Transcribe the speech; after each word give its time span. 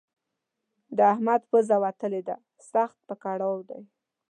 د 0.97 0.97
احمد 1.13 1.41
پزه 1.51 1.75
وتلې 1.83 2.21
ده؛ 2.27 2.35
سخت 2.71 2.97
په 3.07 3.13
کړاو 3.23 3.57
دی. 3.69 3.81